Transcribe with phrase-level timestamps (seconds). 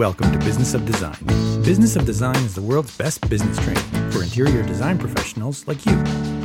[0.00, 1.22] Welcome to Business of Design.
[1.62, 5.94] Business of Design is the world's best business training for interior design professionals like you.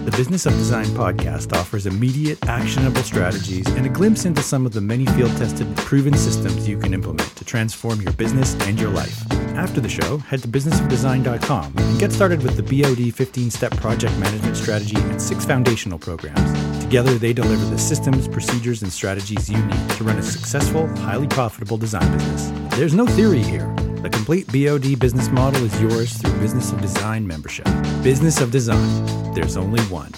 [0.04, 4.74] The Business of Design podcast offers immediate, actionable strategies and a glimpse into some of
[4.74, 8.90] the many field tested, proven systems you can implement to transform your business and your
[8.90, 9.26] life.
[9.56, 14.20] After the show, head to businessofdesign.com and get started with the BOD 15 step project
[14.20, 16.84] management strategy and six foundational programs.
[16.84, 21.28] Together, they deliver the systems, procedures, and strategies you need to run a successful, highly
[21.28, 22.65] profitable design business.
[22.76, 23.74] There's no theory here.
[24.02, 27.64] The complete BOD business model is yours through Business of Design membership.
[28.04, 29.34] Business of Design.
[29.34, 30.12] There's only one.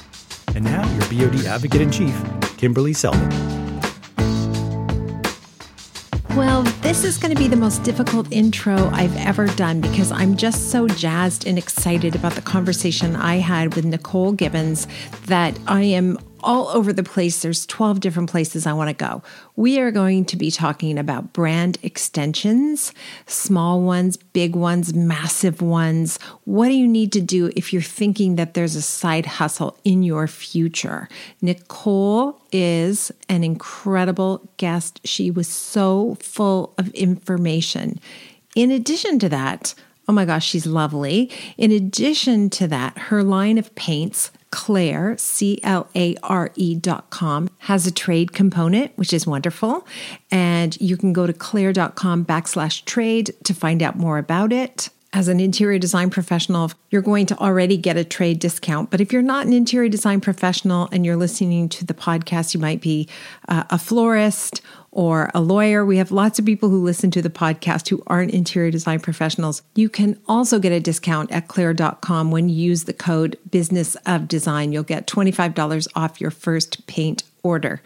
[0.56, 2.20] And now, your BOD advocate in chief,
[2.58, 3.30] Kimberly Seldon.
[6.36, 10.36] Well, this is going to be the most difficult intro I've ever done because I'm
[10.36, 14.88] just so jazzed and excited about the conversation I had with Nicole Gibbons
[15.28, 17.42] that I am all over the place.
[17.42, 19.24] There's 12 different places I want to go.
[19.56, 22.94] We are going to be talking about brand extensions,
[23.26, 26.20] small ones, big ones, massive ones.
[26.46, 30.04] What do you need to do if you're thinking that there's a side hustle in
[30.04, 31.10] your future?
[31.42, 35.02] Nicole is an incredible guest.
[35.04, 38.00] She was so full of information.
[38.56, 39.74] In addition to that,
[40.10, 41.30] Oh my gosh, she's lovely.
[41.58, 47.10] In addition to that, her line of paints Clare, C L A R E dot
[47.10, 49.86] com, has a trade component, which is wonderful.
[50.32, 54.90] And you can go to clare.com backslash trade to find out more about it.
[55.14, 58.92] As an interior design professional, you're going to already get a trade discount.
[58.92, 62.60] But if you're not an interior design professional and you're listening to the podcast, you
[62.60, 63.08] might be
[63.48, 65.86] uh, a florist or a lawyer.
[65.86, 69.62] We have lots of people who listen to the podcast who aren't interior design professionals.
[69.76, 74.28] You can also get a discount at clare.com when you use the code business of
[74.28, 74.74] design.
[74.74, 77.82] You'll get $25 off your first paint order.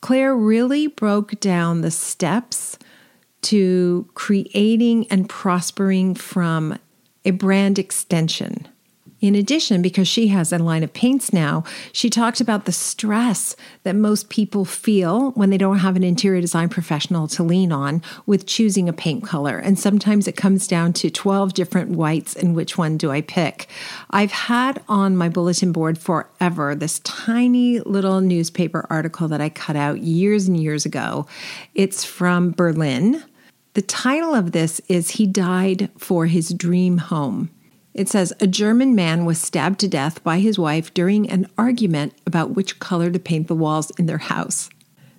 [0.00, 2.77] Claire really broke down the steps
[3.42, 6.78] to creating and prospering from
[7.24, 8.68] a brand extension.
[9.20, 13.56] In addition, because she has a line of paints now, she talked about the stress
[13.82, 18.00] that most people feel when they don't have an interior design professional to lean on
[18.26, 19.58] with choosing a paint color.
[19.58, 23.68] And sometimes it comes down to 12 different whites and which one do I pick?
[24.10, 29.74] I've had on my bulletin board forever this tiny little newspaper article that I cut
[29.74, 31.26] out years and years ago.
[31.74, 33.24] It's from Berlin.
[33.74, 37.50] The title of this is He Died for His Dream Home.
[37.98, 42.14] It says a German man was stabbed to death by his wife during an argument
[42.24, 44.70] about which color to paint the walls in their house.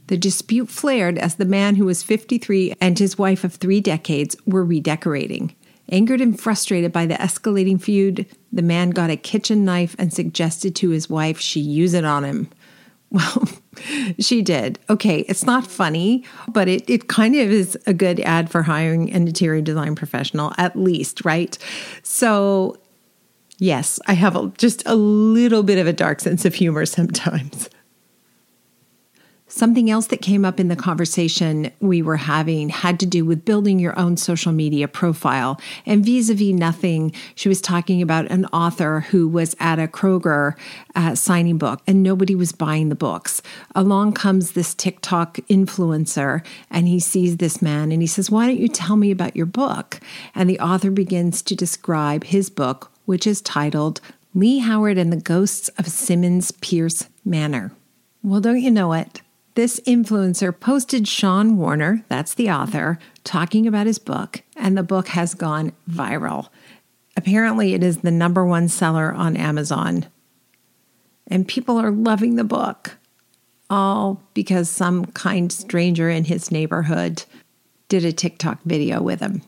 [0.08, 4.38] The dispute flared as the man who was 53 and his wife of three decades
[4.46, 5.54] were redecorating.
[5.92, 10.74] Angered and frustrated by the escalating feud, the man got a kitchen knife and suggested
[10.78, 12.50] to his wife she use it on him.
[13.12, 13.48] Well,
[14.20, 14.78] she did.
[14.90, 19.12] Okay, it's not funny, but it, it kind of is a good ad for hiring
[19.12, 21.58] an interior design professional, at least, right?
[22.04, 22.78] So,
[23.58, 27.70] yes, I have a, just a little bit of a dark sense of humor sometimes.
[29.60, 33.44] Something else that came up in the conversation we were having had to do with
[33.44, 35.60] building your own social media profile.
[35.86, 39.86] And vis a vis nothing, she was talking about an author who was at a
[39.88, 40.58] Kroger
[40.96, 43.42] uh, signing book and nobody was buying the books.
[43.76, 46.42] Along comes this TikTok influencer
[46.72, 49.46] and he sees this man and he says, Why don't you tell me about your
[49.46, 50.00] book?
[50.34, 54.00] And the author begins to describe his book, which is titled
[54.34, 57.74] Lee Howard and the Ghosts of Simmons Pierce Manor.
[58.24, 59.20] Well, don't you know it?
[59.60, 65.10] This influencer posted Sean Warner, that's the author, talking about his book, and the book
[65.10, 66.48] has gone viral.
[67.18, 70.06] Apparently, it is the number one seller on Amazon.
[71.28, 72.96] And people are loving the book,
[73.70, 77.26] all because some kind stranger in his neighborhood
[77.90, 79.42] did a TikTok video with him.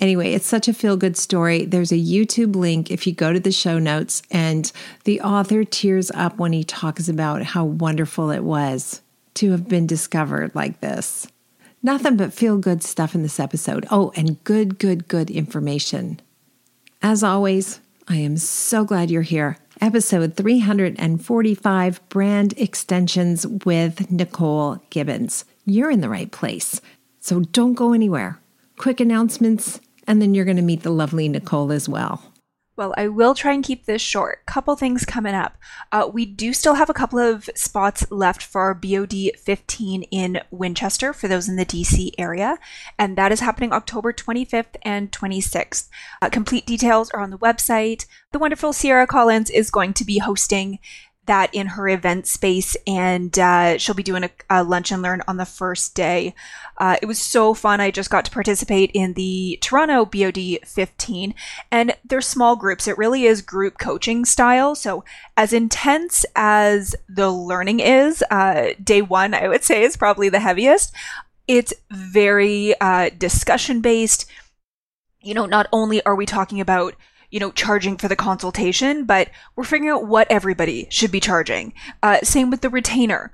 [0.00, 1.64] Anyway, it's such a feel good story.
[1.64, 4.70] There's a YouTube link if you go to the show notes, and
[5.04, 9.00] the author tears up when he talks about how wonderful it was
[9.34, 11.26] to have been discovered like this.
[11.82, 13.86] Nothing but feel good stuff in this episode.
[13.90, 16.20] Oh, and good, good, good information.
[17.00, 19.56] As always, I am so glad you're here.
[19.80, 25.44] Episode 345 Brand Extensions with Nicole Gibbons.
[25.64, 26.80] You're in the right place.
[27.18, 28.41] So don't go anywhere.
[28.82, 32.20] Quick announcements and then you're going to meet the lovely Nicole as well.
[32.74, 34.44] Well, I will try and keep this short.
[34.44, 35.56] Couple things coming up.
[35.92, 41.12] Uh, we do still have a couple of spots left for BOD 15 in Winchester
[41.12, 42.58] for those in the DC area,
[42.98, 45.88] and that is happening October 25th and 26th.
[46.20, 48.06] Uh, complete details are on the website.
[48.32, 50.80] The wonderful Sierra Collins is going to be hosting
[51.26, 55.22] that in her event space, and uh, she'll be doing a, a, lunch and learn
[55.28, 56.34] on the first day.
[56.78, 57.80] Uh, it was so fun.
[57.80, 61.34] I just got to participate in the Toronto BOD 15,
[61.70, 62.88] and they're small groups.
[62.88, 64.74] It really is group coaching style.
[64.74, 65.04] So,
[65.36, 70.40] as intense as the learning is, uh, day one, I would say, is probably the
[70.40, 70.92] heaviest.
[71.46, 74.26] It's very uh, discussion based.
[75.20, 76.96] You know, not only are we talking about
[77.32, 81.72] you know, charging for the consultation, but we're figuring out what everybody should be charging.
[82.02, 83.32] Uh, same with the retainer.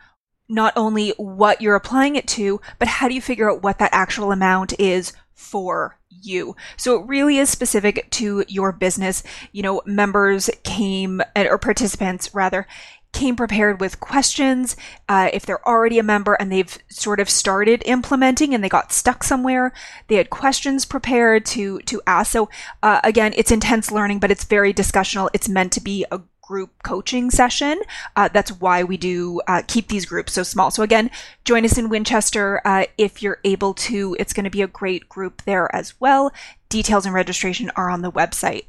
[0.48, 3.90] Not only what you're applying it to, but how do you figure out what that
[3.92, 6.56] actual amount is for you.
[6.76, 9.22] So it really is specific to your business.
[9.52, 12.66] You know, members came, or participants rather,
[13.12, 14.76] came prepared with questions.
[15.08, 18.92] Uh, if they're already a member and they've sort of started implementing and they got
[18.92, 19.72] stuck somewhere,
[20.08, 22.32] they had questions prepared to to ask.
[22.32, 22.48] So
[22.82, 25.30] uh, again, it's intense learning, but it's very discussional.
[25.32, 27.82] It's meant to be a group coaching session.
[28.16, 30.70] Uh, that's why we do uh, keep these groups so small.
[30.70, 31.10] So again,
[31.44, 34.16] join us in Winchester uh, if you're able to.
[34.18, 36.32] It's going to be a great group there as well.
[36.70, 38.64] Details and registration are on the website.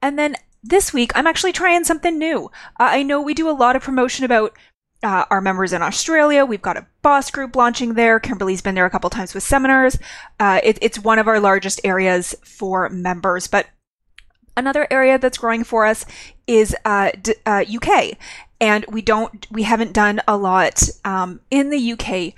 [0.00, 2.46] And then this week, I'm actually trying something new.
[2.78, 4.56] Uh, I know we do a lot of promotion about
[5.02, 6.44] uh, our members in Australia.
[6.44, 8.18] We've got a boss group launching there.
[8.18, 9.98] Kimberly's been there a couple times with seminars.
[10.40, 13.46] Uh, it, it's one of our largest areas for members.
[13.46, 13.66] But
[14.56, 16.06] another area that's growing for us
[16.46, 18.10] is uh, d- UK, uh,
[18.60, 22.32] and we don't, we haven't done a lot um, in the UK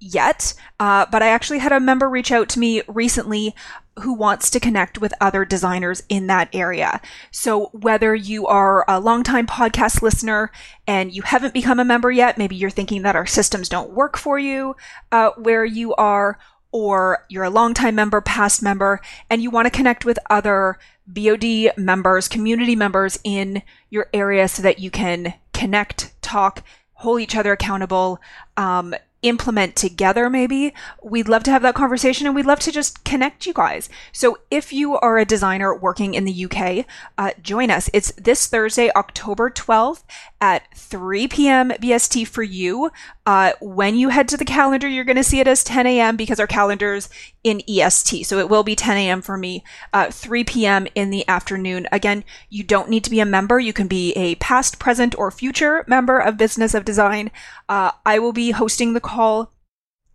[0.00, 0.54] yet.
[0.80, 3.54] Uh, but I actually had a member reach out to me recently
[4.00, 7.00] who wants to connect with other designers in that area.
[7.30, 10.50] So whether you are a longtime podcast listener
[10.86, 14.16] and you haven't become a member yet, maybe you're thinking that our systems don't work
[14.16, 14.76] for you
[15.12, 16.38] uh, where you are,
[16.72, 21.72] or you're a longtime member, past member, and you want to connect with other BOD
[21.76, 26.62] members, community members in your area so that you can connect, talk,
[26.94, 28.20] hold each other accountable,
[28.56, 30.72] um, implement together maybe
[31.02, 33.88] we'd love to have that conversation and we'd love to just connect you guys.
[34.12, 36.86] So if you are a designer working in the uk
[37.18, 37.90] uh, join us.
[37.92, 40.04] It's this thursday october 12th
[40.40, 42.90] at 3 p.m bst for you.
[43.26, 46.16] Uh, when you head to the calendar you're going to see it as 10 a.m
[46.16, 47.08] because our calendar's
[47.44, 49.62] in est so it will be 10 a.m for me
[49.92, 51.86] uh, 3 p.m in the afternoon.
[51.92, 53.58] Again you don't need to be a member.
[53.58, 57.30] You can be a past present or future member of business of design.
[57.68, 59.52] Uh, i will be hosting the call.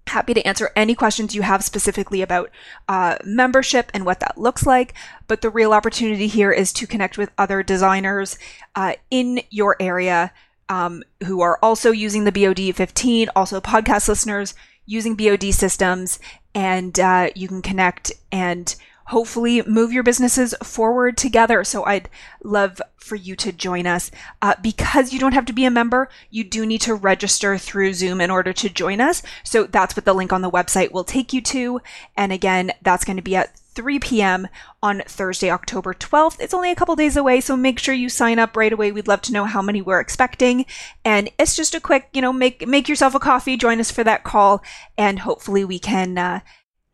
[0.07, 2.51] Happy to answer any questions you have specifically about
[2.87, 4.93] uh, membership and what that looks like.
[5.27, 8.37] But the real opportunity here is to connect with other designers
[8.75, 10.31] uh, in your area
[10.69, 14.53] um, who are also using the BOD 15, also podcast listeners
[14.85, 16.19] using BOD systems,
[16.53, 21.63] and uh, you can connect and hopefully move your businesses forward together.
[21.63, 22.09] So I'd
[22.43, 24.09] love for you to join us.
[24.41, 27.93] Uh, because you don't have to be a member, you do need to register through
[27.93, 29.21] Zoom in order to join us.
[29.43, 31.81] So that's what the link on the website will take you to.
[32.17, 34.47] And again, that's going to be at 3 p.m.
[34.81, 36.39] on Thursday, October 12th.
[36.39, 38.91] It's only a couple days away, so make sure you sign up right away.
[38.91, 40.65] We'd love to know how many we're expecting.
[41.03, 44.03] And it's just a quick, you know, make make yourself a coffee, join us for
[44.05, 44.63] that call,
[44.97, 46.39] and hopefully we can uh,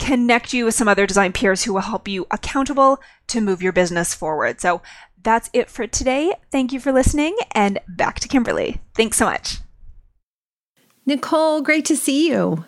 [0.01, 3.71] connect you with some other design peers who will help you accountable to move your
[3.71, 4.59] business forward.
[4.59, 4.81] So
[5.23, 6.33] that's it for today.
[6.51, 8.81] Thank you for listening and back to Kimberly.
[8.95, 9.57] Thanks so much.
[11.05, 12.65] Nicole, great to see you.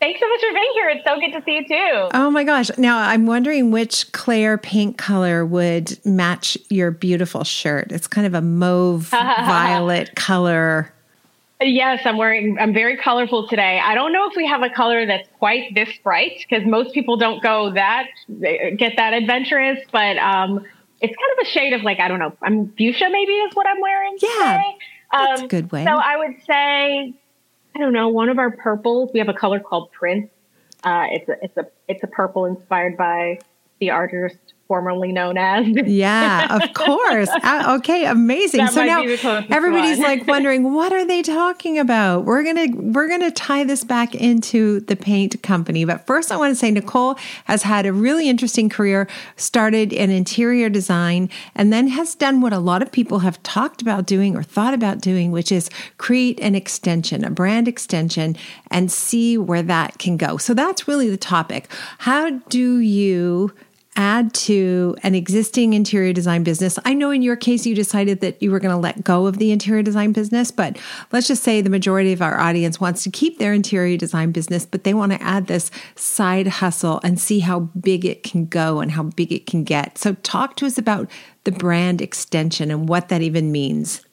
[0.00, 0.88] Thanks so much for being here.
[0.90, 2.08] It's so good to see you too.
[2.14, 2.70] Oh my gosh.
[2.78, 7.92] Now I'm wondering which Clare paint color would match your beautiful shirt.
[7.92, 10.93] It's kind of a mauve violet color.
[11.66, 13.80] Yes, I'm wearing, I'm very colorful today.
[13.82, 17.16] I don't know if we have a color that's quite this bright because most people
[17.16, 18.06] don't go that,
[18.76, 20.64] get that adventurous, but um,
[21.00, 23.66] it's kind of a shade of like, I don't know, I'm fuchsia maybe is what
[23.66, 24.18] I'm wearing.
[24.20, 24.28] Yeah.
[24.28, 24.76] Today.
[25.12, 25.84] That's um, a good way.
[25.84, 27.14] So I would say,
[27.74, 30.30] I don't know, one of our purples, we have a color called Prince.
[30.82, 33.38] Uh, it's a, it's a, it's a purple inspired by
[33.80, 35.66] the artist formerly known as.
[35.86, 37.28] yeah, of course.
[37.42, 38.60] Uh, okay, amazing.
[38.60, 39.02] That so now
[39.50, 42.24] everybody's like wondering what are they talking about?
[42.24, 45.84] We're going to we're going to tie this back into the paint company.
[45.84, 50.10] But first I want to say Nicole has had a really interesting career, started in
[50.10, 54.36] interior design and then has done what a lot of people have talked about doing
[54.36, 55.68] or thought about doing, which is
[55.98, 58.36] create an extension, a brand extension
[58.70, 60.36] and see where that can go.
[60.36, 61.68] So that's really the topic.
[61.98, 63.52] How do you
[63.96, 66.78] add to an existing interior design business.
[66.84, 69.38] I know in your case, you decided that you were going to let go of
[69.38, 70.78] the interior design business, but
[71.12, 74.66] let's just say the majority of our audience wants to keep their interior design business,
[74.66, 78.80] but they want to add this side hustle and see how big it can go
[78.80, 79.98] and how big it can get.
[79.98, 81.10] So, talk to us about
[81.44, 84.04] the brand extension and what that even means.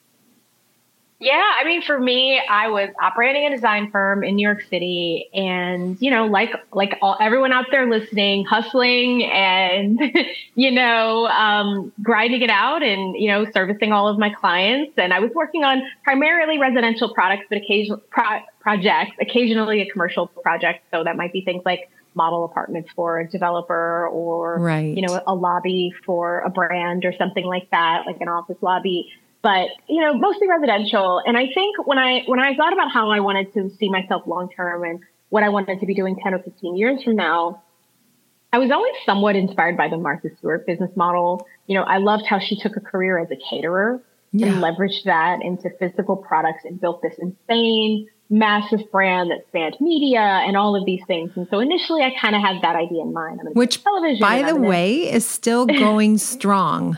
[1.22, 5.28] Yeah, I mean, for me, I was operating a design firm in New York City,
[5.32, 10.00] and you know, like like all everyone out there listening, hustling and
[10.56, 14.94] you know, um, grinding it out, and you know, servicing all of my clients.
[14.96, 20.26] And I was working on primarily residential products, but occasional pro- projects, occasionally a commercial
[20.26, 20.82] project.
[20.90, 24.96] So that might be things like model apartments for a developer or right.
[24.96, 29.10] you know a lobby for a brand or something like that like an office lobby
[29.42, 33.10] but you know mostly residential and i think when i when i thought about how
[33.10, 36.34] i wanted to see myself long term and what i wanted to be doing 10
[36.34, 37.62] or 15 years from now
[38.52, 42.24] i was always somewhat inspired by the martha stewart business model you know i loved
[42.26, 44.00] how she took a career as a caterer
[44.32, 44.46] yeah.
[44.46, 50.18] and leveraged that into physical products and built this insane massive brand that spanned media
[50.18, 51.30] and all of these things.
[51.36, 53.40] And so initially, I kind of had that idea in mind.
[53.52, 56.96] Which, television, by the way, is still going strong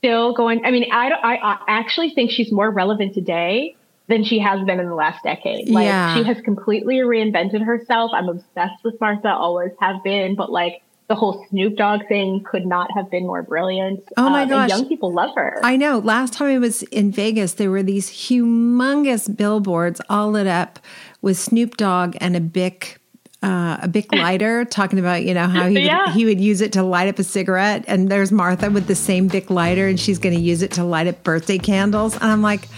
[0.00, 0.64] still going.
[0.64, 3.76] I mean, I, I, I actually think she's more relevant today
[4.08, 5.68] than she has been in the last decade.
[5.68, 6.14] Like yeah.
[6.16, 8.10] she has completely reinvented herself.
[8.12, 12.66] I'm obsessed with Martha, always have been, but like the whole Snoop Dogg thing could
[12.66, 14.02] not have been more brilliant.
[14.16, 14.70] Oh my um, gosh.
[14.70, 15.60] Young people love her.
[15.62, 15.98] I know.
[15.98, 20.78] Last time I was in Vegas, there were these humongous billboards all lit up
[21.20, 22.99] with Snoop Dogg and a Bic
[23.42, 26.06] uh, a Bic lighter, talking about you know how he yeah.
[26.06, 28.94] would, he would use it to light up a cigarette, and there's Martha with the
[28.94, 32.24] same Bic lighter, and she's going to use it to light up birthday candles, and
[32.24, 32.68] I'm like,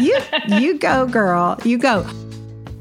[0.00, 2.06] you you go, girl, you go.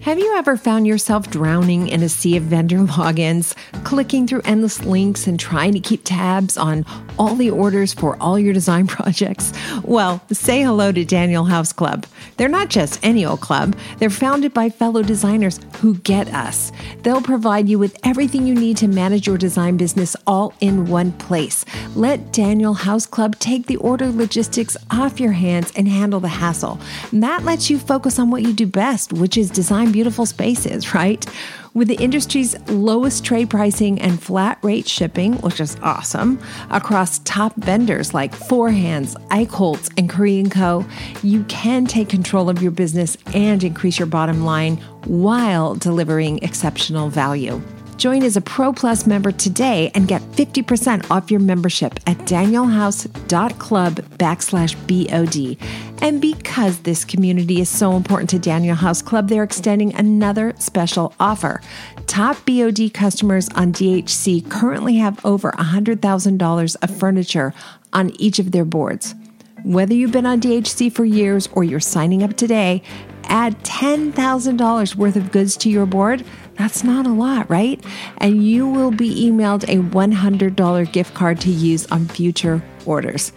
[0.06, 4.86] Have you ever found yourself drowning in a sea of vendor logins, clicking through endless
[4.86, 6.86] links and trying to keep tabs on
[7.18, 9.52] all the orders for all your design projects?
[9.84, 12.06] Well, say hello to Daniel House Club.
[12.38, 16.72] They're not just any old club, they're founded by fellow designers who get us.
[17.02, 21.14] They'll provide you with everything you need to manage your design business all in one
[21.14, 21.66] place.
[21.96, 26.80] Let Daniel House Club take the order logistics off your hands and handle the hassle.
[27.12, 31.26] That lets you focus on what you do best, which is design beautiful spaces, right?
[31.74, 36.38] With the industry's lowest trade pricing and flat rate shipping, which is awesome,
[36.70, 40.86] across top vendors like Four Hands, Eichholtz, and Currey & Co.,
[41.24, 44.76] you can take control of your business and increase your bottom line
[45.06, 47.62] while delivering exceptional value.
[47.98, 53.96] Join as a Pro Plus member today and get 50% off your membership at danielhouse.club
[54.18, 55.58] backslash BOD.
[56.02, 61.14] And because this community is so important to Daniel House Club, they're extending another special
[61.20, 61.62] offer.
[62.06, 67.54] Top BOD customers on DHC currently have over $100,000 of furniture
[67.94, 69.16] on each of their boards.
[69.64, 72.84] Whether you've been on DHC for years or you're signing up today,
[73.24, 76.24] add $10,000 worth of goods to your board
[76.58, 77.84] that's not a lot, right?
[78.18, 83.32] And you will be emailed a $100 gift card to use on future orders.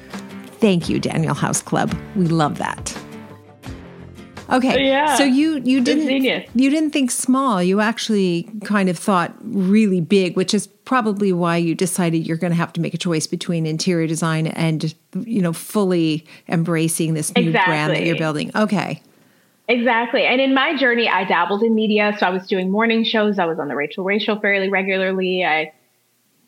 [0.61, 1.95] Thank you, Daniel House Club.
[2.17, 2.97] We love that.
[4.51, 6.11] Okay, yeah, so you you didn't
[6.55, 7.63] you didn't think small.
[7.63, 12.53] You actually kind of thought really big, which is probably why you decided you're going
[12.53, 17.35] to have to make a choice between interior design and you know fully embracing this
[17.37, 17.71] new exactly.
[17.71, 18.51] brand that you're building.
[18.55, 19.03] Okay.
[19.69, 20.25] Exactly.
[20.25, 22.17] And in my journey, I dabbled in media.
[22.19, 23.39] So I was doing morning shows.
[23.39, 25.45] I was on the Rachael Ray show fairly regularly.
[25.45, 25.73] I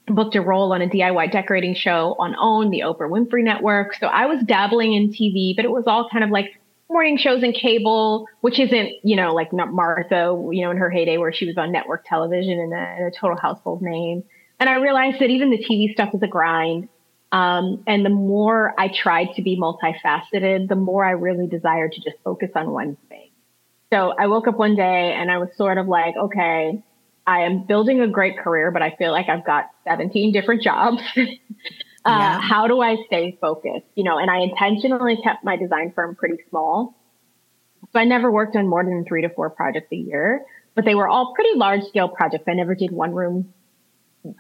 [0.06, 3.94] booked a role on a DIY decorating show on OWN, the Oprah Winfrey Network.
[3.94, 6.58] So I was dabbling in TV, but it was all kind of like
[6.88, 10.90] morning shows and cable, which isn't, you know, like not Martha, you know, in her
[10.90, 14.24] heyday where she was on network television and a, a total household name.
[14.58, 16.88] And I realized that even the TV stuff was a grind.
[17.32, 22.00] Um, and the more I tried to be multifaceted, the more I really desired to
[22.00, 23.30] just focus on one thing.
[23.92, 26.82] So I woke up one day and I was sort of like, okay,
[27.26, 31.02] I am building a great career, but I feel like I've got 17 different jobs.
[31.16, 31.24] uh,
[32.06, 32.40] yeah.
[32.40, 33.86] How do I stay focused?
[33.94, 36.96] You know, and I intentionally kept my design firm pretty small.
[37.92, 40.44] So I never worked on more than three to four projects a year,
[40.74, 42.44] but they were all pretty large scale projects.
[42.48, 43.52] I never did one room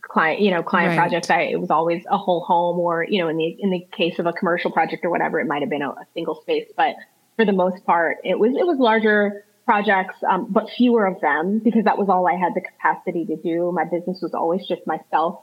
[0.02, 0.98] client, you know, client right.
[0.98, 1.30] projects.
[1.30, 4.18] I, it was always a whole home or, you know, in the, in the case
[4.18, 6.94] of a commercial project or whatever, it might have been a, a single space, but
[7.36, 11.60] for the most part, it was, it was larger projects, um, but fewer of them
[11.60, 13.72] because that was all I had the capacity to do.
[13.72, 15.42] My business was always just myself,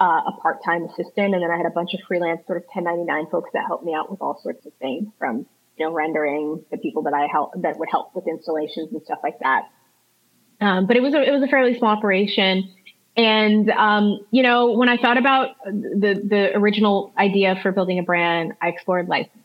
[0.00, 1.34] uh, a part-time assistant.
[1.34, 3.94] And then I had a bunch of freelance sort of 1099 folks that helped me
[3.94, 5.46] out with all sorts of things from,
[5.78, 9.20] you know, rendering the people that I help that would help with installations and stuff
[9.22, 9.70] like that.
[10.60, 12.72] Um, but it was a, it was a fairly small operation
[13.16, 18.02] and um, you know, when I thought about the the original idea for building a
[18.02, 19.38] brand, I explored licensing.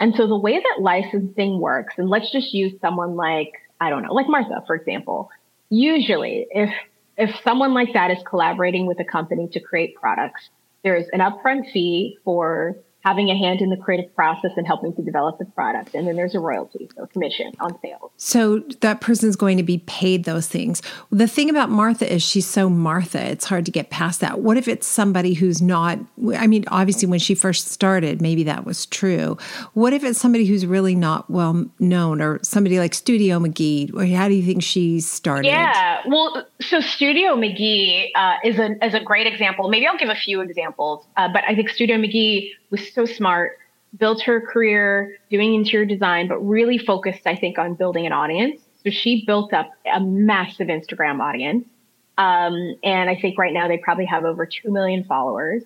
[0.00, 4.02] And so the way that licensing works, and let's just use someone like I don't
[4.02, 5.30] know, like Martha, for example.
[5.70, 6.70] Usually, if
[7.16, 10.48] if someone like that is collaborating with a company to create products,
[10.82, 15.00] there's an upfront fee for having a hand in the creative process and helping to
[15.00, 15.94] develop the product.
[15.94, 18.10] And then there's a royalty, so commission on sales.
[18.16, 20.82] So that person's going to be paid those things.
[21.12, 24.40] The thing about Martha is she's so Martha, it's hard to get past that.
[24.40, 26.00] What if it's somebody who's not,
[26.34, 29.38] I mean, obviously when she first started, maybe that was true.
[29.74, 33.94] What if it's somebody who's really not well known or somebody like Studio McGee?
[33.94, 35.46] Or how do you think she started?
[35.46, 39.68] Yeah, well, so Studio McGee uh, is, a, is a great example.
[39.68, 43.58] Maybe I'll give a few examples, uh, but I think Studio McGee was so smart,
[43.96, 48.60] built her career doing interior design, but really focused, I think, on building an audience.
[48.84, 51.66] So she built up a massive Instagram audience.
[52.18, 55.62] Um, and I think right now they probably have over 2 million followers.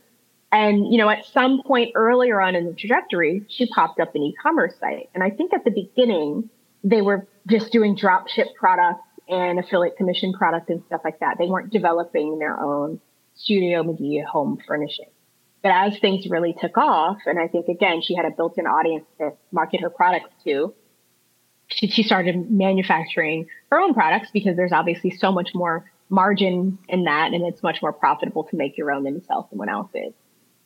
[0.52, 4.22] And, you know, at some point earlier on in the trajectory, she popped up an
[4.22, 5.08] e-commerce site.
[5.14, 6.50] And I think at the beginning,
[6.82, 11.36] they were just doing drop ship products and affiliate commission product and stuff like that.
[11.38, 13.00] They weren't developing their own
[13.36, 15.06] Studio McGee home furnishing.
[15.62, 18.66] But as things really took off, and I think again, she had a built in
[18.66, 20.74] audience to market her products to,
[21.68, 27.04] she, she started manufacturing her own products because there's obviously so much more margin in
[27.04, 30.12] that and it's much more profitable to make your own than to sell someone else's.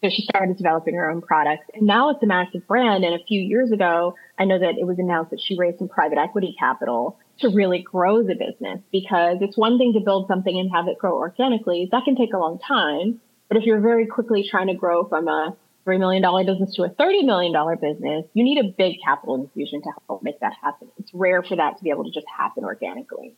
[0.03, 3.05] So she started developing her own products and now it's a massive brand.
[3.05, 5.89] And a few years ago, I know that it was announced that she raised some
[5.89, 10.59] private equity capital to really grow the business because it's one thing to build something
[10.59, 11.89] and have it grow organically.
[11.91, 13.21] That can take a long time.
[13.49, 16.91] But if you're very quickly trying to grow from a $3 million business to a
[16.91, 20.89] $30 million business, you need a big capital infusion to help make that happen.
[20.99, 23.37] It's rare for that to be able to just happen organically.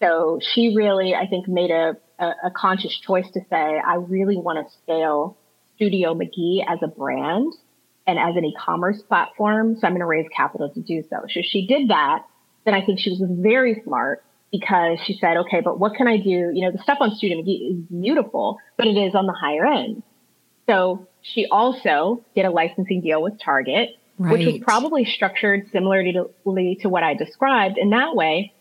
[0.00, 3.56] So she really, I think, made a, a, a conscious choice to say,
[3.86, 5.36] I really want to scale
[5.76, 7.52] Studio McGee as a brand
[8.06, 9.76] and as an e-commerce platform.
[9.78, 11.18] So I'm going to raise capital to do so.
[11.32, 12.24] So she did that.
[12.64, 16.18] Then I think she was very smart because she said, okay, but what can I
[16.18, 16.52] do?
[16.52, 19.66] You know, the stuff on Studio McGee is beautiful, but it is on the higher
[19.66, 20.02] end.
[20.68, 24.32] So she also did a licensing deal with Target, right.
[24.32, 27.78] which was probably structured similarly to, to what I described.
[27.78, 28.52] In that way,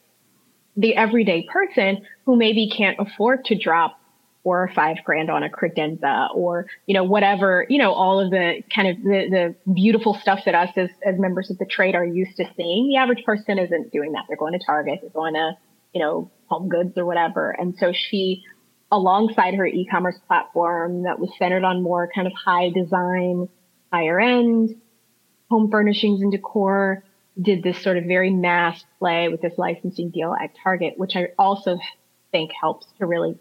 [0.77, 3.99] the everyday person who maybe can't afford to drop
[4.43, 8.31] four or five grand on a credenza or, you know, whatever, you know, all of
[8.31, 11.93] the kind of the, the beautiful stuff that us as, as members of the trade
[11.93, 12.87] are used to seeing.
[12.87, 14.23] The average person isn't doing that.
[14.27, 15.51] They're going to Target, they're going to
[15.93, 17.51] you know, home goods or whatever.
[17.51, 18.43] And so she,
[18.91, 23.49] alongside her e-commerce platform that was centered on more kind of high design,
[23.91, 24.75] higher end
[25.51, 27.03] home furnishings and decor,
[27.39, 31.27] did this sort of very mass play with this licensing deal at Target, which I
[31.37, 31.77] also
[32.31, 33.37] think helps to really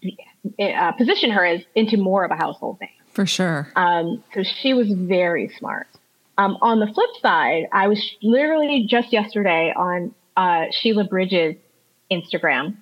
[0.00, 0.18] be,
[0.60, 2.90] uh, position her as into more of a household name.
[3.12, 3.72] For sure.
[3.74, 5.86] Um, so she was very smart.
[6.38, 11.56] Um, on the flip side, I was literally just yesterday on uh, Sheila Bridges'
[12.10, 12.76] Instagram,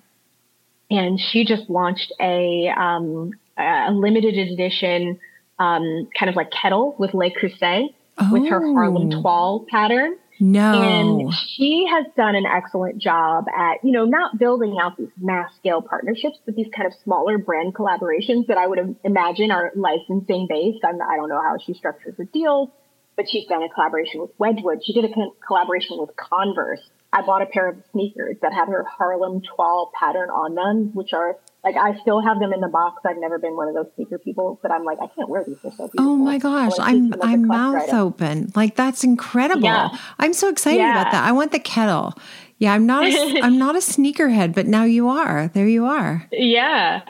[0.89, 5.19] and she just launched a um, a limited edition
[5.59, 8.33] um, kind of like kettle with Le Creuset oh.
[8.33, 9.21] with her Harlem oh.
[9.21, 10.15] toile pattern.
[10.39, 10.81] No.
[10.81, 15.55] And she has done an excellent job at, you know, not building out these mass
[15.55, 20.47] scale partnerships, but these kind of smaller brand collaborations that I would imagine are licensing
[20.49, 20.83] based.
[20.83, 22.69] I'm, I don't know how she structures her deals,
[23.15, 24.83] but she's done a collaboration with Wedgwood.
[24.83, 25.13] She did a
[25.47, 26.81] collaboration with Converse.
[27.15, 31.13] I bought a pair of sneakers that had her Harlem toile pattern on them, which
[31.13, 33.03] are like I still have them in the box.
[33.05, 35.55] I've never been one of those sneaker people, but I'm like I can't wear these.
[35.63, 36.11] They're so beautiful.
[36.11, 37.95] Oh my gosh, I'm I'm mouth item.
[37.95, 38.51] open.
[38.53, 39.63] Like that's incredible.
[39.63, 39.97] Yeah.
[40.19, 40.91] I'm so excited yeah.
[40.91, 41.23] about that.
[41.23, 42.15] I want the kettle.
[42.57, 45.47] Yeah, I'm not a, I'm not a sneakerhead, but now you are.
[45.53, 46.27] There you are.
[46.33, 47.01] Yeah.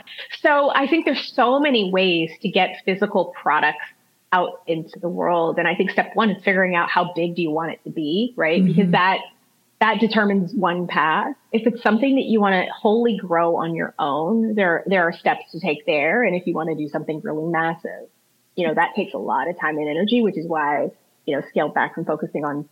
[0.42, 3.86] So I think there's so many ways to get physical products
[4.32, 5.58] out into the world.
[5.58, 7.90] And I think step one is figuring out how big do you want it to
[7.90, 8.62] be, right?
[8.62, 8.68] Mm-hmm.
[8.68, 9.20] Because that
[9.82, 11.36] that determines one path.
[11.52, 15.14] If it's something that you want to wholly grow on your own, there there are
[15.14, 16.24] steps to take there.
[16.24, 18.10] And if you want to do something really massive,
[18.56, 20.90] you know that takes a lot of time and energy, which is why
[21.26, 22.70] you know scaled back from focusing on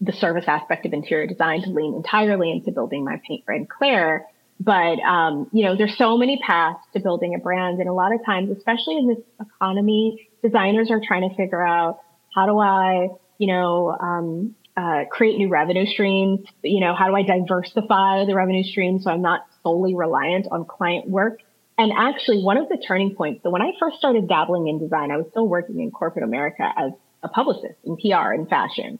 [0.00, 4.26] the service aspect of interior design to lean entirely into building my paint brand Clare.
[4.60, 8.14] But um, you know, there's so many paths to building a brand, and a lot
[8.14, 12.00] of times, especially in this economy, designers are trying to figure out
[12.34, 16.40] how do I, you know, um, uh, create new revenue streams?
[16.62, 20.64] You know, how do I diversify the revenue stream so I'm not solely reliant on
[20.64, 21.40] client work?
[21.78, 25.10] And actually, one of the turning points, so when I first started dabbling in design,
[25.10, 28.98] I was still working in corporate America as a publicist in PR and fashion.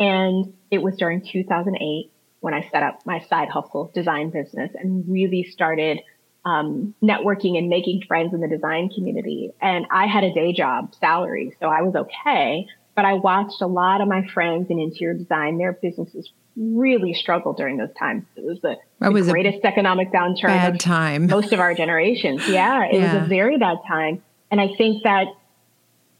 [0.00, 5.04] And it was during 2008 when I set up my side hustle design business and
[5.08, 6.00] really started
[6.44, 9.52] um, networking and making friends in the design community.
[9.60, 12.66] And I had a day job salary, so I was okay
[12.98, 17.56] but I watched a lot of my friends in interior design, their businesses really struggled
[17.56, 18.24] during those times.
[18.34, 21.26] It was the, the was greatest economic downturn bad time.
[21.30, 22.48] most of our generations.
[22.48, 23.14] Yeah, it yeah.
[23.14, 24.20] was a very bad time.
[24.50, 25.28] And I think that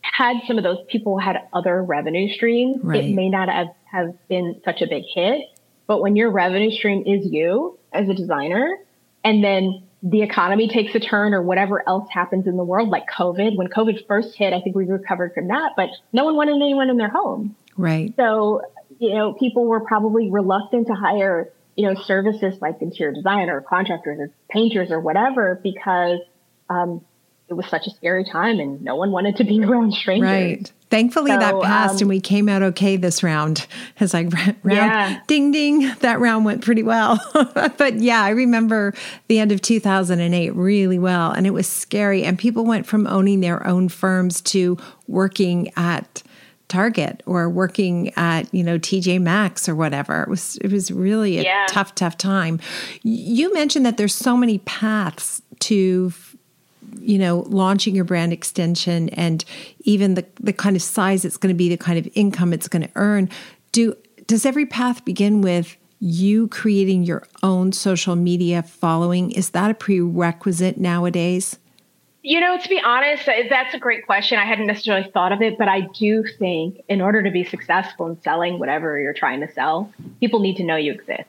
[0.03, 3.03] had some of those people had other revenue streams, Right.
[3.03, 5.49] it may not have, have been such a big hit.
[5.89, 8.79] But when your revenue stream is you as a designer,
[9.25, 13.09] and then the economy takes a turn or whatever else happens in the world, like
[13.09, 16.57] COVID, when COVID first hit, I think we recovered from that, but no one wanted
[16.57, 17.57] anyone in their home.
[17.77, 18.13] Right.
[18.17, 18.63] So,
[18.99, 23.61] you know, people were probably reluctant to hire, you know, services like interior design or
[23.61, 26.21] contractors or painters or whatever because
[26.71, 27.05] um,
[27.49, 30.29] it was such a scary time and no one wanted to be around strangers.
[30.29, 30.73] Right.
[30.91, 33.67] Thankfully, that passed um, and we came out okay this round.
[34.01, 35.21] As I round, Yeah.
[35.27, 35.93] ding, ding.
[36.01, 37.19] That round went pretty well.
[37.55, 38.95] but yeah, I remember
[39.29, 41.31] the end of 2008 really well.
[41.31, 42.25] And it was scary.
[42.25, 46.23] And people went from owning their own firms to working at
[46.69, 50.23] Target or working at, you know, TJ Maxx or whatever.
[50.23, 51.67] It was, it was really a Yeah.
[51.69, 52.61] tough, tough time.
[53.03, 56.13] You mentioned that there's so many paths to
[57.01, 59.45] you know, launching your brand extension and
[59.81, 62.69] even the, the kind of size it's going to be, the kind of income it's
[62.69, 63.29] going to earn.
[63.73, 69.31] Do does every path begin with you creating your own social media following?
[69.31, 71.59] Is that a prerequisite nowadays?
[72.23, 74.39] You know, to be honest, that's a great question.
[74.39, 78.07] I hadn't necessarily thought of it, but I do think in order to be successful
[78.07, 81.29] in selling whatever you're trying to sell, people need to know you exist.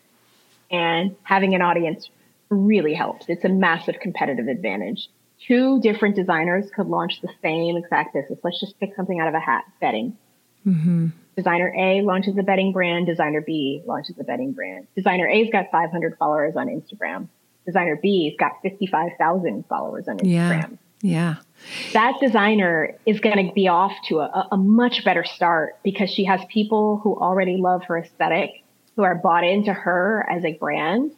[0.72, 2.10] And having an audience
[2.50, 3.28] really helps.
[3.30, 5.10] It's a massive competitive advantage.
[5.48, 8.40] Two different designers could launch the same exact business.
[8.44, 10.18] Let's just pick something out of a hat bedding.
[10.66, 11.08] Mm-hmm.
[11.36, 13.06] Designer A launches a bedding brand.
[13.08, 14.88] Designer B launches a bedding brand.
[14.96, 17.30] Designer A's got 500 followers on Instagram.
[17.66, 20.68] Designer B's got 55,000 followers on Instagram Yeah.
[21.02, 21.36] Yeah.
[21.94, 26.26] that designer is going to be off to a, a much better start because she
[26.26, 28.64] has people who already love her aesthetic,
[28.98, 31.14] who are bought into her as a brand,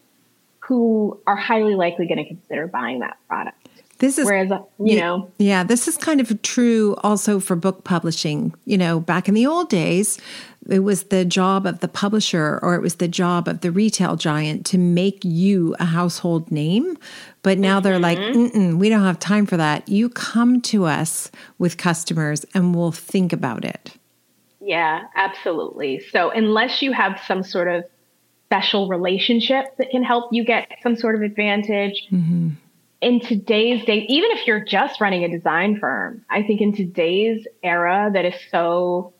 [0.59, 3.60] who are highly likely going to consider buying that product.
[4.01, 8.53] This is Whereas, you know, Yeah, this is kind of true also for book publishing.
[8.65, 10.19] You know, back in the old days,
[10.67, 14.15] it was the job of the publisher or it was the job of the retail
[14.15, 16.97] giant to make you a household name.
[17.43, 18.57] But now they're like, mm-hmm.
[18.57, 19.87] Mm-mm, we don't have time for that.
[19.87, 23.93] You come to us with customers and we'll think about it.
[24.59, 26.01] Yeah, absolutely.
[26.11, 27.83] So unless you have some sort of
[28.47, 32.49] special relationship that can help you get some sort of advantage mm-hmm.
[33.01, 37.45] In today's day, even if you're just running a design firm, I think in today's
[37.63, 39.13] era that is so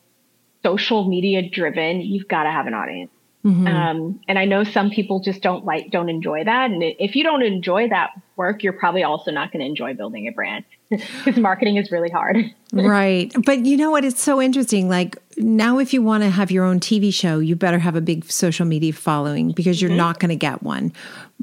[0.62, 3.10] social media driven, you've got to have an audience.
[3.44, 6.70] Um, and I know some people just don't like, don't enjoy that.
[6.70, 10.28] And if you don't enjoy that work, you're probably also not going to enjoy building
[10.28, 12.36] a brand because marketing is really hard.
[12.72, 13.32] right.
[13.44, 14.04] But you know what?
[14.04, 14.88] It's so interesting.
[14.88, 18.00] Like now, if you want to have your own TV show, you better have a
[18.00, 20.92] big social media following because you're not going to get one.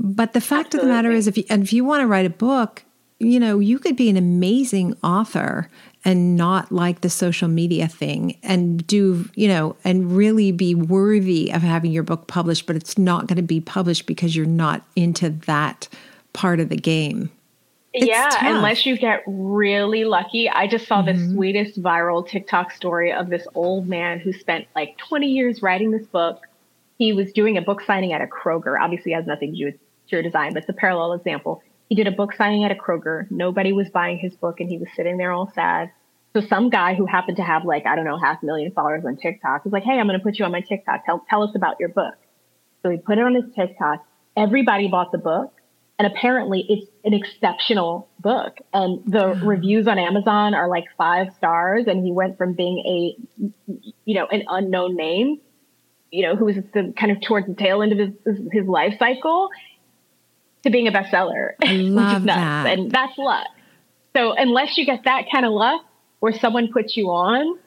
[0.02, 2.26] But the fact of the matter is, if you, and if you want to write
[2.26, 2.86] a book,
[3.20, 5.70] you know, you could be an amazing author
[6.06, 11.52] and not like the social media thing and do, you know, and really be worthy
[11.52, 14.86] of having your book published, but it's not going to be published because you're not
[14.96, 15.90] into that
[16.32, 17.30] part of the game.
[17.92, 18.44] It's yeah, tough.
[18.44, 20.50] unless you get really lucky.
[20.50, 21.34] I just saw the mm-hmm.
[21.34, 26.08] sweetest viral TikTok story of this old man who spent like 20 years writing this
[26.08, 26.46] book.
[26.98, 28.80] He was doing a book signing at a Kroger.
[28.80, 29.76] Obviously, it has nothing to do with
[30.10, 31.62] interior design, but it's a parallel example.
[31.88, 33.30] He did a book signing at a Kroger.
[33.32, 35.91] Nobody was buying his book, and he was sitting there all sad.
[36.34, 39.04] So some guy who happened to have like I don't know half a million followers
[39.06, 41.06] on TikTok was like, "Hey, I'm going to put you on my TikTok.
[41.06, 42.15] Tell tell us about your book."
[42.84, 44.06] So he put it on his TikTok.
[44.38, 45.54] Everybody bought the book.
[45.98, 48.60] And apparently it's an exceptional book.
[48.72, 51.88] And the reviews on Amazon are like five stars.
[51.88, 53.52] And he went from being a,
[54.06, 55.41] you know, an unknown name,
[56.10, 58.93] you know, who was the kind of towards the tail end of his, his life
[58.98, 59.50] cycle
[60.63, 61.52] to being a bestseller.
[61.62, 62.67] which love that.
[62.67, 63.48] And that's luck.
[64.15, 65.84] So unless you get that kind of luck
[66.19, 67.60] where someone puts you on,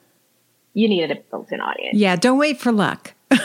[0.73, 1.97] you need a built-in audience.
[1.97, 3.13] Yeah, don't wait for luck.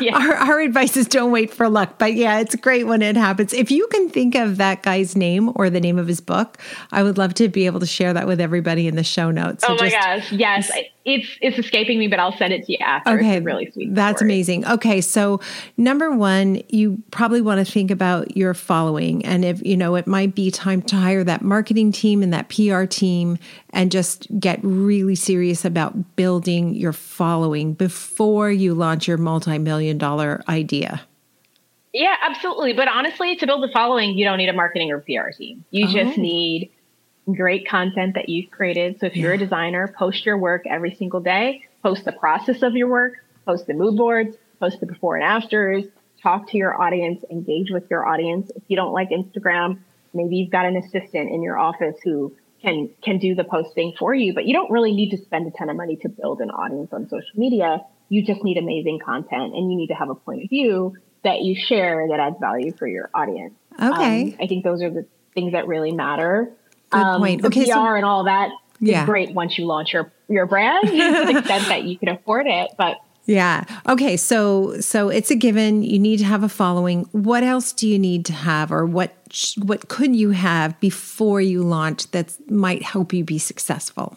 [0.00, 0.14] Yeah.
[0.16, 1.98] our, our advice is don't wait for luck.
[1.98, 3.52] But yeah, it's great when it happens.
[3.52, 6.58] If you can think of that guy's name or the name of his book,
[6.92, 9.66] I would love to be able to share that with everybody in the show notes.
[9.66, 10.32] So oh my just- gosh.
[10.32, 10.70] Yes.
[11.08, 13.18] It's, it's escaping me, but I'll send it to you after.
[13.18, 13.94] Okay, really sweet.
[13.94, 14.30] That's story.
[14.30, 14.66] amazing.
[14.66, 15.40] Okay, so
[15.76, 20.06] number one, you probably want to think about your following, and if you know, it
[20.06, 23.38] might be time to hire that marketing team and that PR team,
[23.70, 30.42] and just get really serious about building your following before you launch your multi-million dollar
[30.48, 31.00] idea.
[31.94, 32.74] Yeah, absolutely.
[32.74, 35.64] But honestly, to build the following, you don't need a marketing or PR team.
[35.70, 35.92] You Oh.
[35.92, 36.70] just need
[37.34, 38.98] great content that you've created.
[39.00, 42.74] So if you're a designer, post your work every single day, post the process of
[42.74, 43.14] your work,
[43.46, 45.84] post the mood boards, post the before and afters,
[46.22, 48.50] talk to your audience, engage with your audience.
[48.54, 49.78] If you don't like Instagram,
[50.14, 54.14] maybe you've got an assistant in your office who can can do the posting for
[54.14, 56.50] you, but you don't really need to spend a ton of money to build an
[56.50, 57.84] audience on social media.
[58.08, 61.42] You just need amazing content and you need to have a point of view that
[61.42, 63.54] you share that adds value for your audience.
[63.74, 64.22] Okay.
[64.22, 66.52] Um, I think those are the things that really matter.
[66.90, 67.44] Good um, point.
[67.44, 69.04] Okay, PR so, and all that yeah.
[69.04, 72.70] great once you launch your your brand to the extent that you can afford it,
[72.76, 72.98] but
[73.28, 73.64] yeah.
[73.86, 74.16] Okay.
[74.16, 75.82] So so it's a given.
[75.82, 77.02] You need to have a following.
[77.12, 79.12] What else do you need to have, or what
[79.58, 84.16] what could you have before you launch that might help you be successful?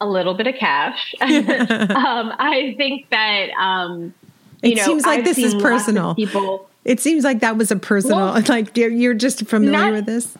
[0.00, 1.14] A little bit of cash.
[1.20, 4.14] um, I think that um,
[4.62, 6.14] it know, seems like I've this is personal.
[6.14, 6.66] People.
[6.86, 8.32] It seems like that was a personal.
[8.32, 10.34] Well, like you're, you're just familiar not, with this.